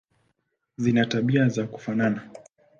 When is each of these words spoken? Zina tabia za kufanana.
Zina 0.77 1.05
tabia 1.05 1.49
za 1.49 1.67
kufanana. 1.67 2.29